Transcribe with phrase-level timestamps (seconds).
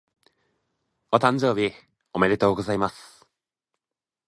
[1.11, 1.75] お誕生日
[2.11, 3.27] おめでとうございます。